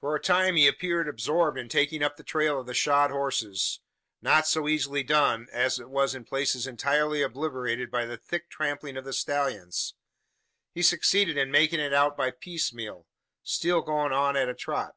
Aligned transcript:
For 0.00 0.16
a 0.16 0.22
time 0.22 0.56
he 0.56 0.66
appeared 0.66 1.06
absorbed 1.06 1.58
in 1.58 1.68
taking 1.68 2.02
up 2.02 2.16
the 2.16 2.22
trail 2.24 2.58
of 2.58 2.66
the 2.66 2.72
shod 2.72 3.10
horses 3.10 3.80
not 4.22 4.46
so 4.46 4.68
easily 4.68 5.02
done, 5.02 5.48
as 5.52 5.78
it 5.78 5.90
was 5.90 6.14
in 6.14 6.24
places 6.24 6.66
entirely 6.66 7.20
obliterated 7.20 7.90
by 7.90 8.06
the 8.06 8.16
thick 8.16 8.48
trampling 8.48 8.96
of 8.96 9.04
the 9.04 9.12
stallions. 9.12 9.96
He 10.72 10.82
succeeded 10.82 11.36
in 11.36 11.50
making 11.50 11.80
it 11.80 11.92
out 11.92 12.16
by 12.16 12.30
piecemeal 12.30 13.06
still 13.42 13.82
going 13.82 14.12
on 14.14 14.34
at 14.34 14.48
a 14.48 14.54
trot. 14.54 14.94